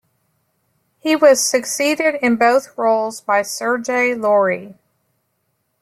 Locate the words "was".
1.15-1.47